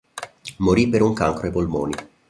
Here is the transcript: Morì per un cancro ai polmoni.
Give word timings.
Morì 0.57 0.89
per 0.89 1.03
un 1.03 1.13
cancro 1.13 1.45
ai 1.45 1.51
polmoni. 1.51 1.93